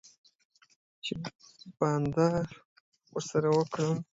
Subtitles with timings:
[1.03, 1.13] چی
[1.77, 2.47] بانډار
[3.13, 3.97] ورسره وکړم